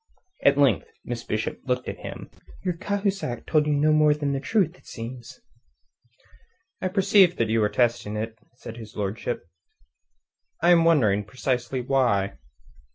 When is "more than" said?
3.93-4.31